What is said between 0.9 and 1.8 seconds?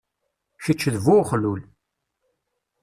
d bu uxlul.